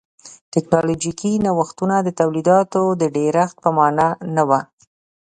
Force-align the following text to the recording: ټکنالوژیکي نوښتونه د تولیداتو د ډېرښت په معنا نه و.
ټکنالوژیکي 0.53 1.31
نوښتونه 1.45 1.95
د 2.01 2.09
تولیداتو 2.19 2.81
د 3.01 3.03
ډېرښت 3.15 3.55
په 3.63 3.69
معنا 3.77 4.07
نه 4.35 4.43
و. 4.49 4.51